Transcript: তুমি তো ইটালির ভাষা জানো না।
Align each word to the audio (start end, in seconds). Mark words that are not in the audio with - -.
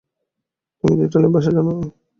তুমি 0.77 0.93
তো 0.97 1.03
ইটালির 1.07 1.31
ভাষা 1.35 1.51
জানো 1.55 1.71
না। 1.77 1.87